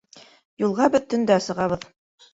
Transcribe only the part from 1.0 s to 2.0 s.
төндә сығабыҙ.